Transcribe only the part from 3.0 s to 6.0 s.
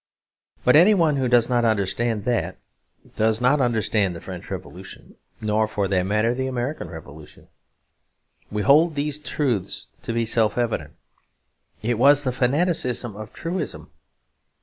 does not understand the French Revolution nor, for